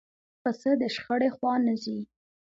پسه 0.41 0.71
د 0.81 0.83
شخړې 0.95 1.29
خوا 1.35 1.53
نه 1.65 1.73
ځي. 1.83 1.99